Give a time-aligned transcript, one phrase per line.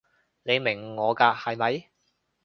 [0.41, 1.87] 你明我㗎係咪？